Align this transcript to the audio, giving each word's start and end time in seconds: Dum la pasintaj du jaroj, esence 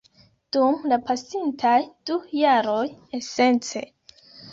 Dum 0.55 0.77
la 0.93 0.97
pasintaj 1.09 1.73
du 2.11 2.17
jaroj, 2.39 2.79
esence 3.19 3.83